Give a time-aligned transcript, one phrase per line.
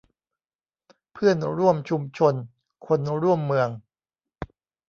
[1.13, 2.33] เพื่อนร่วมชุมชน
[2.87, 3.69] คนร่วมเมือง